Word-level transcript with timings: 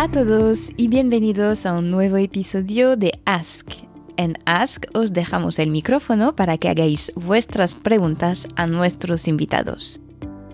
a 0.00 0.08
todos 0.08 0.70
y 0.78 0.88
bienvenidos 0.88 1.66
a 1.66 1.74
un 1.74 1.90
nuevo 1.90 2.16
episodio 2.16 2.96
de 2.96 3.20
Ask. 3.26 3.68
En 4.16 4.38
Ask 4.46 4.86
os 4.94 5.12
dejamos 5.12 5.58
el 5.58 5.68
micrófono 5.68 6.34
para 6.34 6.56
que 6.56 6.70
hagáis 6.70 7.12
vuestras 7.16 7.74
preguntas 7.74 8.48
a 8.56 8.66
nuestros 8.66 9.28
invitados. 9.28 10.00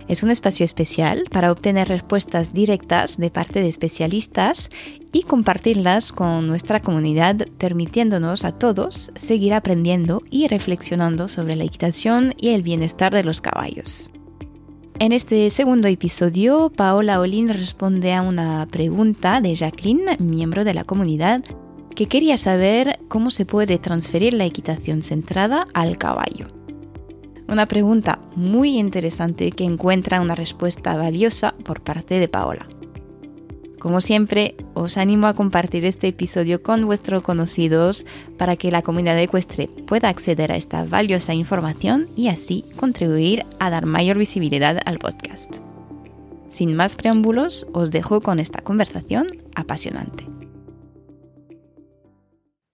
Es 0.09 0.25
un 0.25 0.31
espacio 0.31 0.65
especial 0.65 1.27
para 1.31 1.53
obtener 1.53 1.87
respuestas 1.87 2.55
directas 2.55 3.19
de 3.19 3.31
parte 3.31 3.61
de 3.61 3.69
especialistas 3.69 4.69
y 5.13 5.23
compartirlas 5.23 6.11
con 6.11 6.49
nuestra 6.49 6.81
comunidad, 6.81 7.47
permitiéndonos 7.57 8.45
a 8.45 8.51
todos 8.51 9.13
seguir 9.15 9.55
aprendiendo 9.55 10.25
y 10.29 10.49
reflexionando 10.49 11.29
sobre 11.29 11.55
la 11.55 11.63
equitación 11.63 12.35
y 12.37 12.49
el 12.49 12.65
bienestar 12.65 13.15
de 13.15 13.23
los 13.23 13.41
caballos. 13.41 14.11
En 14.99 15.13
este 15.13 15.51
segundo 15.51 15.89
episodio, 15.89 16.73
Paola 16.75 17.21
Olin 17.21 17.49
responde 17.49 18.15
a 18.15 18.23
una 18.23 18.67
pregunta 18.71 19.43
de 19.43 19.55
Jacqueline, 19.55 20.17
miembro 20.19 20.65
de 20.65 20.73
la 20.73 20.85
comunidad, 20.85 21.45
que 21.95 22.07
quería 22.07 22.39
saber 22.39 22.99
cómo 23.09 23.31
se 23.31 23.45
puede 23.45 23.77
transferir 23.77 24.33
la 24.33 24.47
equitación 24.47 25.03
centrada 25.03 25.67
al 25.75 25.99
caballo. 25.99 26.47
Una 27.47 27.67
pregunta 27.67 28.21
muy 28.37 28.79
interesante 28.79 29.51
que 29.51 29.65
encuentra 29.65 30.23
una 30.23 30.35
respuesta 30.35 30.97
valiosa 30.97 31.55
por 31.63 31.83
parte 31.83 32.19
de 32.19 32.29
Paola. 32.29 32.67
Como 33.79 34.01
siempre, 34.01 34.57
os 34.75 34.97
animo 34.97 35.27
a 35.27 35.35
compartir 35.35 35.85
este 35.85 36.09
episodio 36.09 36.63
con 36.63 36.87
vuestros 36.87 37.23
conocidos 37.23 38.07
para 38.39 38.57
que 38.57 38.71
la 38.71 38.83
comunidad 38.83 39.19
ecuestre 39.19 39.69
pueda 39.87 40.09
acceder 40.09 40.51
a 40.51 40.57
esta 40.57 40.85
valiosa 40.85 41.35
información 41.35 42.07
y 42.17 42.29
así 42.29 42.65
contribuir 42.77 43.45
a 43.59 43.69
dar 43.69 43.85
mayor 43.85 44.17
visibilidad 44.17 44.81
al 44.87 44.99
podcast. 44.99 45.57
Sin 46.49 46.75
más 46.75 46.97
preámbulos, 46.97 47.67
os 47.75 47.91
dejo 47.91 48.23
con 48.23 48.39
esta 48.39 48.63
conversación 48.63 49.27
apasionante. 49.55 50.27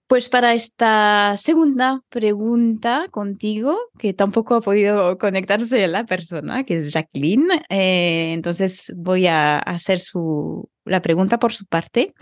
Pues 0.07 0.29
para 0.29 0.53
esta 0.55 1.35
segunda 1.39 2.03
pregunta 2.11 3.07
contigo, 3.11 3.79
que 3.99 4.13
tampoco 4.13 4.55
ha 4.55 4.61
podido 4.61 5.17
conectarse 5.17 5.89
la 5.89 6.05
persona, 6.05 6.65
que 6.65 6.77
es 6.77 6.93
Jacqueline, 6.93 7.49
eh, 7.71 8.35
entonces 8.35 8.93
voy 8.95 9.27
a 9.27 9.59
hacer 9.59 10.01
su, 10.01 10.69
la 10.85 11.03
pregunta 11.03 11.39
por 11.39 11.53
su 11.53 11.67
parte. 11.67 12.15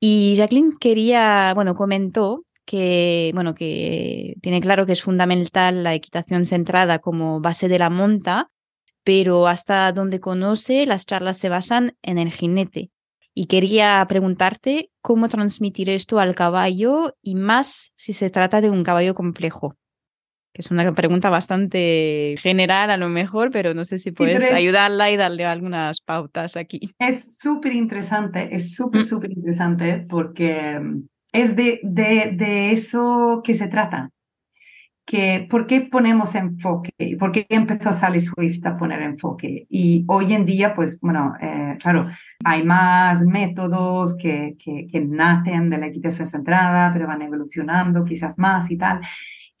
Y 0.00 0.34
Jacqueline 0.36 0.76
quería, 0.78 1.52
bueno, 1.54 1.74
comentó 1.74 2.44
que, 2.64 3.30
bueno, 3.34 3.54
que 3.54 4.34
tiene 4.42 4.60
claro 4.60 4.86
que 4.86 4.92
es 4.92 5.02
fundamental 5.02 5.82
la 5.82 5.94
equitación 5.94 6.44
centrada 6.44 6.98
como 6.98 7.40
base 7.40 7.68
de 7.68 7.78
la 7.78 7.90
monta, 7.90 8.50
pero 9.04 9.46
hasta 9.46 9.92
donde 9.92 10.20
conoce, 10.20 10.86
las 10.86 11.06
charlas 11.06 11.38
se 11.38 11.48
basan 11.48 11.96
en 12.02 12.18
el 12.18 12.32
jinete. 12.32 12.90
Y 13.34 13.46
quería 13.46 14.04
preguntarte 14.08 14.90
cómo 15.00 15.28
transmitir 15.28 15.88
esto 15.88 16.18
al 16.18 16.34
caballo 16.34 17.16
y 17.22 17.34
más 17.34 17.92
si 17.96 18.12
se 18.12 18.30
trata 18.30 18.60
de 18.60 18.70
un 18.70 18.84
caballo 18.84 19.14
complejo. 19.14 19.76
Es 20.54 20.70
una 20.70 20.92
pregunta 20.92 21.30
bastante 21.30 22.34
general 22.38 22.90
a 22.90 22.96
lo 22.96 23.08
mejor, 23.08 23.50
pero 23.50 23.72
no 23.72 23.84
sé 23.84 23.98
si 23.98 24.12
puedes 24.12 24.42
ayudarla 24.52 25.10
y 25.10 25.16
darle 25.16 25.46
algunas 25.46 26.00
pautas 26.00 26.56
aquí. 26.56 26.94
Es 26.98 27.38
súper 27.38 27.72
interesante, 27.72 28.54
es 28.54 28.74
súper, 28.74 29.02
mm. 29.02 29.04
súper 29.04 29.30
interesante 29.32 30.04
porque 30.08 30.78
mm, 30.78 31.08
es 31.32 31.56
de, 31.56 31.80
de, 31.82 32.32
de 32.36 32.72
eso 32.72 33.40
que 33.42 33.54
se 33.54 33.68
trata 33.68 34.10
que 35.04 35.46
por 35.50 35.66
qué 35.66 35.80
ponemos 35.80 36.34
enfoque, 36.34 37.16
por 37.18 37.32
qué 37.32 37.46
empezó 37.48 37.92
Sally 37.92 38.20
Swift 38.20 38.64
a 38.64 38.76
poner 38.76 39.02
enfoque. 39.02 39.66
Y 39.68 40.04
hoy 40.08 40.32
en 40.32 40.46
día, 40.46 40.74
pues 40.74 41.00
bueno, 41.00 41.34
eh, 41.40 41.76
claro, 41.80 42.08
hay 42.44 42.62
más 42.62 43.20
métodos 43.22 44.16
que, 44.16 44.56
que, 44.62 44.86
que, 44.90 45.00
nacen 45.00 45.70
de 45.70 45.78
la 45.78 45.88
equitación 45.88 46.26
centrada, 46.26 46.92
pero 46.92 47.06
van 47.08 47.22
evolucionando 47.22 48.04
quizás 48.04 48.38
más 48.38 48.70
y 48.70 48.76
tal, 48.76 49.00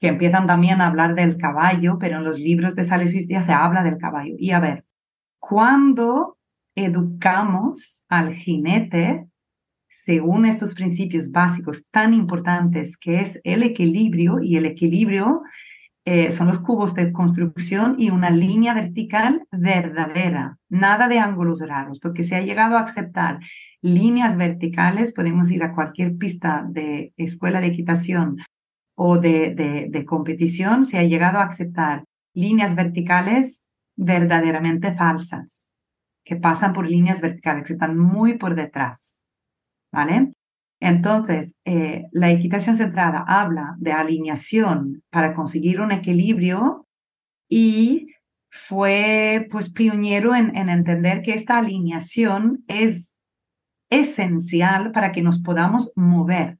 que 0.02 0.08
empiezan 0.08 0.48
también 0.48 0.80
a 0.80 0.88
hablar 0.88 1.14
del 1.14 1.36
caballo, 1.36 1.96
pero 2.00 2.18
en 2.18 2.24
los 2.24 2.40
libros 2.40 2.74
de 2.74 2.82
Sally 2.82 3.06
Swift 3.06 3.28
ya 3.30 3.40
se 3.40 3.52
habla 3.52 3.84
del 3.84 3.98
caballo. 3.98 4.34
Y 4.36 4.50
a 4.50 4.58
ver, 4.58 4.84
cuando 5.38 6.38
educamos 6.74 8.04
al 8.08 8.34
jinete 8.34 9.28
según 9.88 10.46
estos 10.46 10.74
principios 10.74 11.30
básicos 11.30 11.86
tan 11.90 12.14
importantes 12.14 12.96
que 12.96 13.20
es 13.20 13.38
el 13.44 13.62
equilibrio 13.62 14.40
y 14.40 14.56
el 14.56 14.64
equilibrio 14.64 15.42
eh, 16.06 16.32
son 16.32 16.48
los 16.48 16.58
cubos 16.58 16.94
de 16.94 17.12
construcción 17.12 17.96
y 17.98 18.10
una 18.10 18.30
línea 18.30 18.74
vertical 18.74 19.46
verdadera, 19.52 20.58
nada 20.68 21.08
de 21.08 21.18
ángulos 21.18 21.60
raros, 21.60 22.00
porque 22.00 22.24
se 22.24 22.34
ha 22.34 22.40
llegado 22.40 22.76
a 22.76 22.80
aceptar 22.80 23.38
líneas 23.82 24.36
verticales, 24.36 25.12
podemos 25.12 25.50
ir 25.52 25.62
a 25.62 25.74
cualquier 25.74 26.16
pista 26.16 26.66
de 26.68 27.12
escuela 27.18 27.60
de 27.60 27.68
equitación 27.68 28.38
o 28.94 29.18
de, 29.18 29.54
de, 29.90 30.04
competición, 30.04 30.84
se 30.84 30.98
ha 30.98 31.04
llegado 31.04 31.38
a 31.38 31.44
aceptar 31.44 32.04
líneas 32.34 32.74
verticales 32.74 33.64
verdaderamente 33.96 34.94
falsas, 34.94 35.70
que 36.24 36.36
pasan 36.36 36.72
por 36.72 36.88
líneas 36.88 37.20
verticales, 37.20 37.66
que 37.66 37.72
están 37.74 37.98
muy 37.98 38.38
por 38.38 38.54
detrás. 38.54 39.22
¿vale? 39.92 40.32
Entonces, 40.80 41.54
eh, 41.64 42.06
la 42.10 42.30
equitación 42.30 42.76
centrada 42.76 43.24
habla 43.26 43.76
de 43.78 43.92
alineación 43.92 45.02
para 45.10 45.34
conseguir 45.34 45.80
un 45.80 45.92
equilibrio 45.92 46.86
y 47.48 48.08
fue 48.50 49.46
pues 49.50 49.72
pionero 49.72 50.34
en 50.34 50.68
entender 50.68 51.22
que 51.22 51.34
esta 51.34 51.58
alineación 51.58 52.64
es 52.66 53.14
esencial 53.90 54.90
para 54.90 55.12
que 55.12 55.22
nos 55.22 55.40
podamos 55.40 55.92
mover, 55.94 56.58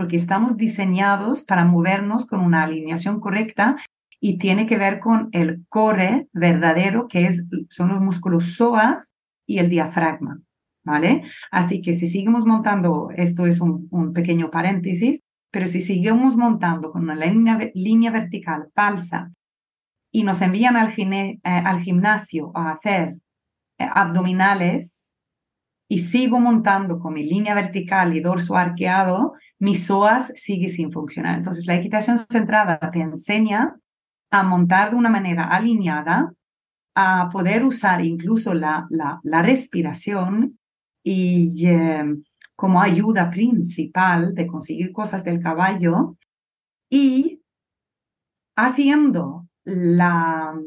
porque 0.00 0.16
estamos 0.16 0.56
diseñados 0.56 1.42
para 1.42 1.66
movernos 1.66 2.24
con 2.24 2.40
una 2.40 2.62
alineación 2.62 3.20
correcta 3.20 3.76
y 4.18 4.38
tiene 4.38 4.64
que 4.64 4.78
ver 4.78 4.98
con 4.98 5.28
el 5.32 5.66
core 5.68 6.26
verdadero, 6.32 7.06
que 7.06 7.26
es, 7.26 7.44
son 7.68 7.90
los 7.90 8.00
músculos 8.00 8.54
psoas 8.54 9.12
y 9.46 9.58
el 9.58 9.68
diafragma. 9.68 10.40
¿vale? 10.82 11.24
Así 11.50 11.82
que 11.82 11.92
si 11.92 12.08
seguimos 12.08 12.46
montando, 12.46 13.10
esto 13.14 13.44
es 13.44 13.60
un, 13.60 13.90
pequeño 14.14 14.50
paréntesis, 14.50 15.20
pero 15.50 15.66
si 15.66 15.82
seguimos 15.82 16.34
montando 16.34 16.92
con 16.92 17.02
una 17.02 17.14
línea, 17.14 18.10
vertical 18.10 18.70
falsa 18.74 19.30
y 20.10 20.22
nos 20.22 20.40
envían 20.40 20.76
al, 20.76 20.94
eh, 20.96 21.40
al 21.44 21.82
gimnasio 21.82 22.52
a 22.54 22.70
hacer 22.70 23.18
eh, 23.76 23.86
abdominales 23.94 25.12
y 25.90 25.98
sigo 25.98 26.40
montando 26.40 27.00
con 27.00 27.12
mi 27.12 27.24
línea 27.24 27.52
vertical 27.52 28.16
y 28.16 28.20
dorso 28.20 28.56
arqueado, 28.56 29.34
mi 29.60 29.74
psoas 29.74 30.32
sigue 30.36 30.70
sin 30.70 30.90
funcionar. 30.90 31.36
Entonces, 31.36 31.66
la 31.66 31.74
equitación 31.74 32.18
centrada 32.18 32.78
te 32.90 33.00
enseña 33.00 33.76
a 34.30 34.42
montar 34.42 34.90
de 34.90 34.96
una 34.96 35.10
manera 35.10 35.48
alineada, 35.48 36.32
a 36.94 37.28
poder 37.30 37.64
usar 37.64 38.04
incluso 38.04 38.54
la, 38.54 38.86
la, 38.90 39.42
respiración 39.42 40.58
y 41.04 41.66
em, 41.66 42.24
como 42.56 42.80
ayuda 42.80 43.30
principal 43.30 44.34
de 44.34 44.46
conseguir 44.46 44.92
cosas 44.92 45.24
del 45.24 45.40
caballo 45.40 46.16
y 46.90 47.42
haciendo 48.56 49.46
la, 49.64 50.58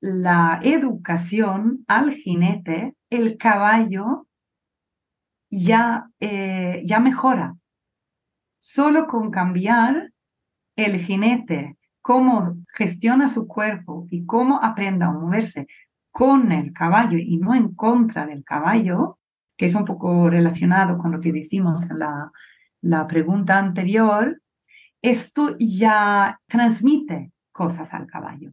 la 0.00 0.60
educación 0.62 1.84
al 1.88 2.12
jinete, 2.12 2.94
el 3.10 3.36
caballo 3.38 4.26
ya, 5.50 6.10
eh, 6.20 6.82
ya 6.84 7.00
mejora. 7.00 7.56
Solo 8.68 9.06
con 9.06 9.30
cambiar 9.30 10.10
el 10.74 11.04
jinete, 11.04 11.76
cómo 12.02 12.56
gestiona 12.74 13.28
su 13.28 13.46
cuerpo 13.46 14.08
y 14.10 14.26
cómo 14.26 14.60
aprenda 14.60 15.06
a 15.06 15.12
moverse 15.12 15.68
con 16.10 16.50
el 16.50 16.72
caballo 16.72 17.16
y 17.16 17.36
no 17.36 17.54
en 17.54 17.76
contra 17.76 18.26
del 18.26 18.42
caballo, 18.42 19.20
que 19.56 19.66
es 19.66 19.74
un 19.76 19.84
poco 19.84 20.28
relacionado 20.28 20.98
con 20.98 21.12
lo 21.12 21.20
que 21.20 21.32
decimos 21.32 21.88
en 21.88 22.00
la, 22.00 22.32
la 22.80 23.06
pregunta 23.06 23.56
anterior, 23.56 24.42
esto 25.00 25.56
ya 25.60 26.40
transmite 26.48 27.30
cosas 27.52 27.94
al 27.94 28.08
caballo. 28.08 28.50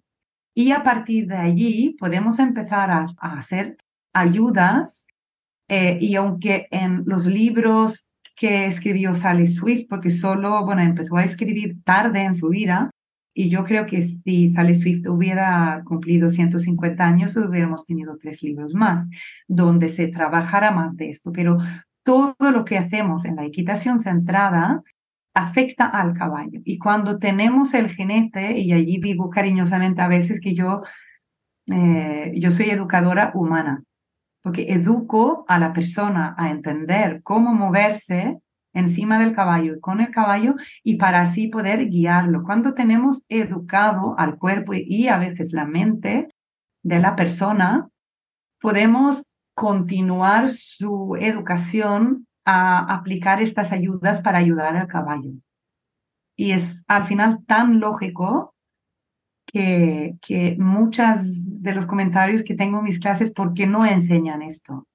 Y 0.53 0.73
a 0.73 0.83
partir 0.83 1.25
de 1.25 1.37
allí 1.37 1.97
podemos 1.99 2.37
empezar 2.37 2.91
a, 2.91 3.07
hacer 3.17 3.77
ayudas 4.13 5.07
eh, 5.69 5.97
y 5.99 6.13
aunque 6.15 6.67
en 6.69 7.01
los 7.07 7.25
libros 7.25 8.07
que 8.35 8.65
escribió 8.65 9.13
Sally 9.13 9.45
Swift, 9.45 9.85
porque 9.89 10.09
solo, 10.09 10.65
bueno, 10.65 10.81
empezó 10.81 11.17
a 11.17 11.23
escribir 11.23 11.83
tarde 11.83 12.23
en 12.23 12.35
su 12.35 12.49
vida, 12.49 12.89
y 13.33 13.49
yo 13.49 13.63
creo 13.63 13.85
que 13.85 14.01
si 14.01 14.47
Sally 14.49 14.75
Swift 14.75 15.07
hubiera 15.07 15.81
cumplido 15.85 16.29
150 16.29 17.03
años, 17.03 17.35
hubiéramos 17.35 17.85
tenido 17.85 18.15
tres 18.17 18.43
libros 18.43 18.75
más, 18.75 19.07
donde 19.47 19.89
se 19.89 20.07
trabajara 20.07 20.71
más 20.71 20.95
de 20.95 21.09
esto. 21.09 21.31
Pero 21.31 21.57
todo 22.03 22.35
lo 22.39 22.63
que 22.63 22.77
hacemos 22.77 23.25
en 23.25 23.37
la 23.37 23.45
equitación 23.45 23.97
centrada 23.97 24.83
afecta 25.33 25.85
al 25.87 26.13
caballo. 26.13 26.61
Y 26.63 26.77
cuando 26.77 27.17
tenemos 27.17 27.73
el 27.73 27.89
jinete, 27.89 28.59
y 28.59 28.71
allí 28.71 28.99
digo 29.01 29.31
cariñosamente 29.31 30.01
a 30.01 30.07
veces 30.07 30.39
que 30.39 30.53
yo, 30.53 30.83
eh, 31.71 32.33
yo 32.35 32.51
soy 32.51 32.69
educadora 32.69 33.31
humana, 33.33 33.83
porque 34.43 34.73
educo 34.73 35.45
a 35.47 35.57
la 35.57 35.73
persona 35.73 36.35
a 36.37 36.51
entender 36.51 37.21
cómo 37.23 37.53
moverse 37.53 38.39
encima 38.73 39.19
del 39.19 39.33
caballo 39.33 39.75
y 39.75 39.79
con 39.79 40.01
el 40.01 40.11
caballo 40.11 40.55
y 40.83 40.97
para 40.97 41.21
así 41.21 41.47
poder 41.47 41.89
guiarlo. 41.89 42.43
Cuando 42.43 42.73
tenemos 42.73 43.23
educado 43.29 44.15
al 44.17 44.37
cuerpo 44.37 44.73
y 44.73 45.07
a 45.07 45.17
veces 45.17 45.53
la 45.53 45.65
mente 45.65 46.27
de 46.83 46.99
la 46.99 47.15
persona, 47.15 47.87
podemos 48.59 49.29
continuar 49.55 50.49
su 50.49 51.15
educación 51.19 52.27
a 52.45 52.93
aplicar 52.93 53.41
estas 53.41 53.71
ayudas 53.71 54.21
para 54.21 54.39
ayudar 54.39 54.75
al 54.75 54.87
caballo. 54.87 55.31
Y 56.35 56.51
es 56.51 56.83
al 56.87 57.05
final 57.05 57.45
tan 57.45 57.79
lógico 57.79 58.52
que, 59.53 60.15
que 60.19 60.57
muchas 60.59 61.61
de 61.61 61.73
los 61.73 61.85
comentarios 61.85 62.43
que 62.43 62.55
tengo 62.55 62.79
en 62.79 62.85
mis 62.85 62.99
clases, 62.99 63.31
¿por 63.31 63.53
qué 63.53 63.67
no 63.67 63.85
enseñan 63.85 64.41
esto? 64.41 64.87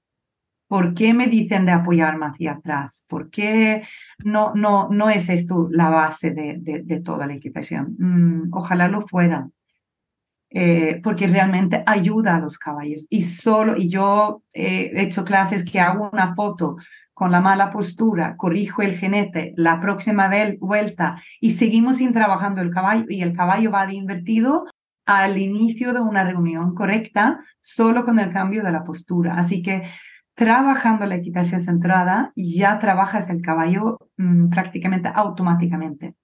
¿Por 0.66 0.92
qué 0.92 1.14
me 1.14 1.28
dicen 1.28 1.64
de 1.64 1.72
apoyarme 1.72 2.26
hacia 2.26 2.52
atrás? 2.52 3.06
¿Por 3.08 3.30
qué 3.30 3.84
no, 4.24 4.52
no, 4.54 4.88
no 4.90 5.08
es 5.08 5.30
esto 5.30 5.68
la 5.70 5.88
base 5.88 6.32
de, 6.32 6.58
de, 6.58 7.00
toda 7.00 7.26
la 7.26 7.34
equitación? 7.34 7.96
Mm, 7.98 8.48
ojalá 8.52 8.88
lo 8.88 9.00
fuera. 9.00 9.48
Eh, 10.50 11.00
porque 11.02 11.26
realmente 11.26 11.82
ayuda 11.86 12.36
a 12.36 12.40
los 12.40 12.58
caballos. 12.58 13.06
Y 13.08 13.22
solo, 13.22 13.76
y 13.76 13.88
yo 13.88 14.42
he 14.52 14.90
hecho 15.02 15.24
clases 15.24 15.64
que 15.64 15.78
hago 15.78 16.10
una 16.12 16.34
foto 16.34 16.76
con 17.18 17.32
la 17.32 17.40
mala 17.40 17.72
postura, 17.72 18.36
corrijo 18.36 18.80
el 18.80 18.96
jinete, 18.96 19.52
la 19.56 19.80
próxima 19.80 20.30
vuelta 20.60 21.20
y 21.40 21.50
seguimos 21.50 21.96
sin 21.96 22.12
trabajando 22.12 22.60
el 22.60 22.70
caballo 22.70 23.06
y 23.08 23.22
el 23.22 23.34
caballo 23.34 23.72
va 23.72 23.88
de 23.88 23.94
invertido 23.94 24.66
al 25.04 25.36
inicio 25.36 25.92
de 25.92 25.98
una 25.98 26.22
reunión 26.22 26.76
correcta 26.76 27.40
solo 27.58 28.04
con 28.04 28.20
el 28.20 28.32
cambio 28.32 28.62
de 28.62 28.70
la 28.70 28.84
postura. 28.84 29.34
Así 29.34 29.62
que 29.62 29.82
trabajando 30.34 31.06
la 31.06 31.16
equitación 31.16 31.58
centrada 31.58 32.30
ya 32.36 32.78
trabajas 32.78 33.28
el 33.30 33.42
caballo 33.42 33.98
mm, 34.16 34.50
prácticamente 34.50 35.10
automáticamente. 35.12 36.14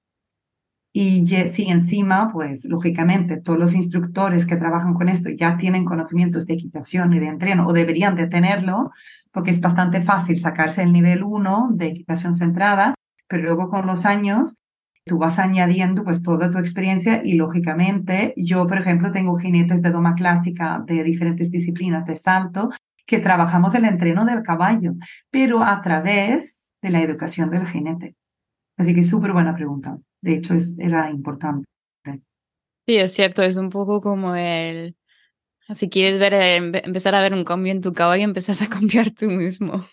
Y 0.97 1.27
si 1.49 1.65
encima, 1.65 2.31
pues 2.33 2.67
lógicamente 2.67 3.41
todos 3.41 3.59
los 3.59 3.75
instructores 3.75 4.47
que 4.47 4.55
trabajan 4.55 4.95
con 4.95 5.09
esto 5.09 5.29
ya 5.29 5.57
tienen 5.57 5.85
conocimientos 5.85 6.47
de 6.47 6.55
equitación 6.55 7.13
y 7.13 7.19
de 7.19 7.27
entreno 7.27 7.67
o 7.67 7.73
deberían 7.73 8.15
de 8.15 8.29
tenerlo, 8.29 8.93
porque 9.33 9.51
es 9.51 9.61
bastante 9.61 10.03
fácil 10.03 10.39
sacarse 10.39 10.85
el 10.85 10.93
nivel 10.93 11.25
1 11.25 11.71
de 11.73 11.87
equitación 11.87 12.33
centrada, 12.33 12.95
pero 13.27 13.43
luego 13.43 13.71
con 13.71 13.89
los 13.89 14.07
años 14.07 14.63
tú 15.05 15.19
vas 15.19 15.41
añadiendo 15.41 16.05
pues 16.05 16.23
toda 16.23 16.53
tu 16.53 16.59
experiencia 16.59 17.23
y 17.25 17.35
lógicamente 17.35 18.33
yo, 18.37 18.65
por 18.69 18.79
ejemplo, 18.79 19.11
tengo 19.11 19.37
jinetes 19.37 19.83
de 19.83 19.91
doma 19.91 20.15
clásica 20.15 20.81
de 20.87 21.03
diferentes 21.03 21.51
disciplinas 21.51 22.07
de 22.07 22.15
salto 22.15 22.71
que 23.05 23.19
trabajamos 23.19 23.75
el 23.75 23.85
entreno 23.85 24.25
del 24.25 24.45
caballo, 24.45 24.95
pero 25.29 25.65
a 25.65 25.81
través 25.81 26.71
de 26.81 26.91
la 26.91 27.03
educación 27.03 27.51
del 27.51 27.67
jinete. 27.67 28.15
Así 28.77 28.95
que 28.95 29.03
súper 29.03 29.33
buena 29.33 29.57
pregunta. 29.57 29.99
De 30.25 30.37
hecho, 30.37 30.55
es, 30.55 30.77
era 30.79 31.11
importante. 31.11 31.67
Sí, 32.87 32.97
es 32.97 33.13
cierto, 33.13 33.43
es 33.43 33.57
un 33.57 33.71
poco 33.71 34.01
como 34.01 34.35
el 34.35 34.97
si 35.73 35.89
quieres 35.89 36.19
ver, 36.19 36.35
eh, 36.35 36.57
empezar 36.57 37.15
a 37.15 37.23
ver 37.23 37.33
un 37.33 37.45
cambio 37.45 37.73
en 37.73 37.81
tu 37.81 37.93
caballo, 37.93 38.25
empiezas 38.25 38.61
a 38.63 38.69
cambiar 38.69 39.11
tú 39.11 39.27
mismo. 39.27 39.85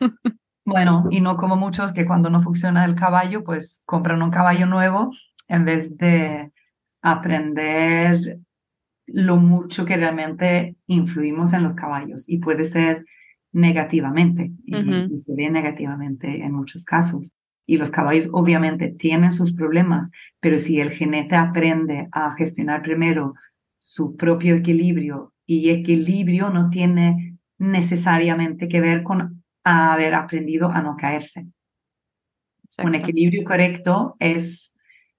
Bueno, 0.65 1.07
y 1.09 1.21
no 1.21 1.37
como 1.37 1.55
muchos 1.55 1.93
que 1.93 2.05
cuando 2.05 2.29
no 2.29 2.41
funciona 2.41 2.85
el 2.85 2.95
caballo, 2.95 3.43
pues 3.43 3.81
compran 3.85 4.21
un 4.21 4.31
caballo 4.31 4.65
nuevo 4.65 5.11
en 5.47 5.65
vez 5.65 5.97
de 5.97 6.51
aprender 7.01 8.39
lo 9.07 9.37
mucho 9.37 9.85
que 9.85 9.97
realmente 9.97 10.77
influimos 10.87 11.53
en 11.53 11.63
los 11.63 11.73
caballos 11.73 12.29
y 12.29 12.37
puede 12.37 12.63
ser 12.63 13.05
negativamente 13.51 14.51
y, 14.65 15.17
se 15.17 15.35
ve 15.35 15.49
negativamente 15.49 16.41
en 16.43 16.53
muchos 16.53 16.85
casos. 16.85 17.33
Y 17.71 17.77
los 17.77 17.89
caballos 17.89 18.27
obviamente 18.33 18.89
tienen 18.89 19.31
sus 19.31 19.53
problemas, 19.53 20.11
pero 20.41 20.57
si 20.57 20.81
el 20.81 20.91
jinete 20.91 21.37
aprende 21.37 22.09
a 22.11 22.35
gestionar 22.35 22.81
primero 22.81 23.33
su 23.77 24.17
propio 24.17 24.55
equilibrio 24.55 25.31
y 25.45 25.69
equilibrio 25.69 26.49
no 26.49 26.69
tiene 26.69 27.37
necesariamente 27.59 28.67
que 28.67 28.81
ver 28.81 29.03
con 29.03 29.45
haber 29.63 30.15
aprendido 30.15 30.69
a 30.69 30.81
no 30.81 30.97
caerse. 30.97 31.47
Un 32.83 32.93
equilibrio 32.93 33.45
correcto 33.45 34.17
es 34.19 34.75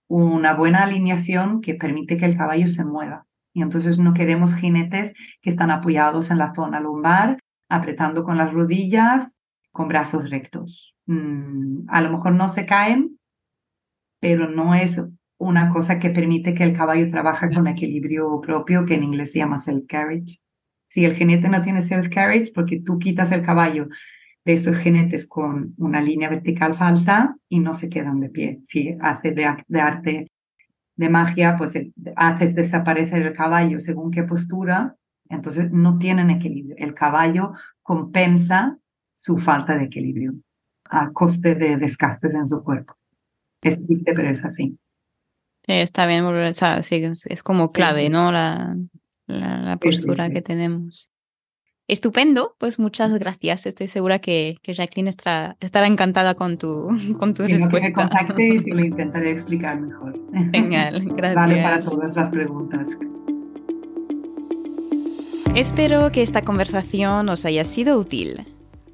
una 0.06 0.52
buena 0.52 0.82
alineación 0.82 1.62
que 1.62 1.75
permite 1.75 2.19
que 2.19 2.26
el 2.26 2.37
caballo 2.37 2.66
se 2.66 2.84
mueva. 2.84 3.25
Y 3.55 3.62
entonces 3.62 3.98
no 3.98 4.12
queremos 4.12 4.55
jinetes 4.56 5.14
que 5.40 5.48
están 5.48 5.70
apoyados 5.70 6.31
en 6.31 6.37
la 6.37 6.52
zona 6.55 6.81
lumbar, 6.81 7.38
apretando 7.70 8.25
con 8.25 8.37
las 8.37 8.52
rodillas, 8.52 9.38
con 9.72 9.88
brazos 9.88 10.30
rectos. 10.30 10.94
Mm, 11.06 11.88
a 11.88 12.00
lo 12.00 12.10
mejor 12.10 12.34
no 12.34 12.48
se 12.48 12.66
caen, 12.66 13.19
pero 14.20 14.48
no 14.48 14.74
es 14.74 15.02
una 15.38 15.70
cosa 15.70 15.98
que 15.98 16.10
permite 16.10 16.54
que 16.54 16.62
el 16.62 16.76
caballo 16.76 17.08
trabaje 17.08 17.48
con 17.50 17.66
equilibrio 17.66 18.40
propio, 18.40 18.84
que 18.86 18.94
en 18.94 19.02
inglés 19.02 19.32
se 19.32 19.40
llama 19.40 19.58
self-carriage. 19.58 20.38
Si 20.88 21.04
el 21.04 21.16
jinete 21.16 21.48
no 21.48 21.62
tiene 21.62 21.80
self-carriage, 21.80 22.52
porque 22.54 22.80
tú 22.80 22.98
quitas 22.98 23.32
el 23.32 23.42
caballo 23.42 23.88
de 24.44 24.52
estos 24.52 24.78
jinetes 24.78 25.28
con 25.28 25.74
una 25.78 26.00
línea 26.00 26.28
vertical 26.28 26.74
falsa 26.74 27.36
y 27.48 27.60
no 27.60 27.74
se 27.74 27.88
quedan 27.88 28.20
de 28.20 28.28
pie. 28.28 28.60
Si 28.64 28.96
hace 29.00 29.32
de, 29.32 29.44
arte 29.80 30.30
de 30.96 31.08
magia, 31.08 31.56
pues 31.56 31.74
eh, 31.76 31.92
haces 32.16 32.54
desaparecer 32.54 33.22
el 33.22 33.34
caballo 33.34 33.80
según 33.80 34.10
qué 34.10 34.22
postura, 34.24 34.96
entonces 35.28 35.72
no 35.72 35.98
tienen 35.98 36.30
equilibrio. 36.30 36.76
El 36.78 36.94
caballo 36.94 37.52
compensa 37.82 38.78
su 39.22 39.38
falta 39.38 39.76
de 39.76 39.84
equilibrio 39.84 40.34
a 40.84 41.12
coste 41.12 41.54
de 41.54 41.76
desgastes 41.76 42.34
en 42.34 42.46
su 42.46 42.62
cuerpo. 42.62 42.94
Es 43.62 43.82
triste, 43.84 44.12
pero 44.14 44.28
es 44.28 44.44
así. 44.44 44.76
Sí, 45.64 45.72
está 45.72 46.06
bien, 46.06 46.24
es 46.24 47.42
como 47.44 47.70
clave, 47.70 48.10
¿no? 48.10 48.32
La, 48.32 48.76
la, 49.28 49.76
postura 49.76 50.28
que 50.30 50.42
tenemos. 50.42 51.12
Estupendo, 51.86 52.56
pues 52.58 52.80
muchas 52.80 53.12
gracias. 53.19 53.66
Estoy 53.66 53.86
segura 53.86 54.19
que, 54.19 54.56
que 54.60 54.72
Jacqueline 54.72 55.08
estará, 55.08 55.56
estará, 55.60 55.86
encantada 55.86 56.34
con 56.34 56.58
tu, 56.58 56.88
con 57.19 57.32
tu 57.32 57.44
respuesta. 57.44 57.80
Que 57.80 57.80
me 57.80 57.92
contactes 57.92 58.66
y 58.66 58.70
lo 58.72 58.80
intentaré 58.84 59.30
explicar 59.30 59.80
mejor. 59.80 60.19
Genial, 60.52 61.04
gracias. 61.16 61.36
Vale 61.36 61.62
para 61.62 61.81
todas 61.81 62.17
las 62.17 62.29
preguntas. 62.31 62.88
Espero 65.55 66.10
que 66.10 66.22
esta 66.22 66.43
conversación 66.43 67.29
os 67.29 67.44
haya 67.44 67.64
sido 67.64 67.98
útil. 67.98 68.46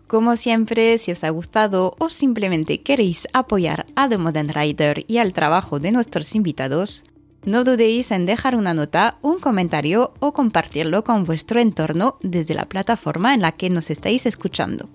Como 0.08 0.36
siempre, 0.36 0.96
si 0.96 1.12
os 1.12 1.22
ha 1.22 1.28
gustado 1.28 1.94
o 1.98 2.08
simplemente 2.08 2.80
queréis 2.80 3.28
apoyar 3.34 3.84
a 3.94 4.08
The 4.08 4.16
Modern 4.16 4.48
Rider 4.48 5.04
y 5.06 5.18
al 5.18 5.34
trabajo 5.34 5.80
de 5.80 5.92
nuestros 5.92 6.34
invitados, 6.34 7.04
no 7.44 7.62
dudéis 7.62 8.10
en 8.10 8.24
dejar 8.24 8.56
una 8.56 8.72
nota, 8.72 9.18
un 9.20 9.38
comentario 9.38 10.14
o 10.18 10.32
compartirlo 10.32 11.04
con 11.04 11.24
vuestro 11.24 11.60
entorno 11.60 12.16
desde 12.22 12.54
la 12.54 12.64
plataforma 12.64 13.34
en 13.34 13.42
la 13.42 13.52
que 13.52 13.68
nos 13.68 13.90
estáis 13.90 14.24
escuchando. 14.24 14.88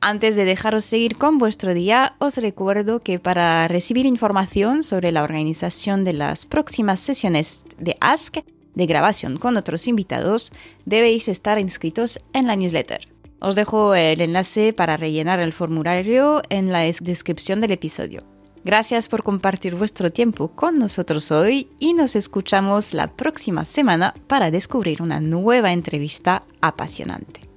Antes 0.00 0.36
de 0.36 0.44
dejaros 0.44 0.84
seguir 0.84 1.18
con 1.18 1.38
vuestro 1.38 1.74
día, 1.74 2.14
os 2.20 2.36
recuerdo 2.36 3.00
que 3.00 3.18
para 3.18 3.66
recibir 3.66 4.06
información 4.06 4.84
sobre 4.84 5.10
la 5.10 5.24
organización 5.24 6.04
de 6.04 6.12
las 6.12 6.46
próximas 6.46 7.00
sesiones 7.00 7.64
de 7.78 7.96
Ask, 8.00 8.38
de 8.76 8.86
grabación 8.86 9.38
con 9.38 9.56
otros 9.56 9.88
invitados, 9.88 10.52
debéis 10.86 11.26
estar 11.26 11.58
inscritos 11.58 12.20
en 12.32 12.46
la 12.46 12.54
newsletter. 12.54 13.11
Os 13.44 13.56
dejo 13.56 13.96
el 13.96 14.20
enlace 14.20 14.72
para 14.72 14.96
rellenar 14.96 15.40
el 15.40 15.52
formulario 15.52 16.42
en 16.48 16.70
la 16.70 16.82
descripción 16.82 17.60
del 17.60 17.72
episodio. 17.72 18.20
Gracias 18.64 19.08
por 19.08 19.24
compartir 19.24 19.74
vuestro 19.74 20.12
tiempo 20.12 20.52
con 20.54 20.78
nosotros 20.78 21.32
hoy 21.32 21.68
y 21.80 21.94
nos 21.94 22.14
escuchamos 22.14 22.94
la 22.94 23.08
próxima 23.08 23.64
semana 23.64 24.14
para 24.28 24.52
descubrir 24.52 25.02
una 25.02 25.18
nueva 25.18 25.72
entrevista 25.72 26.44
apasionante. 26.60 27.51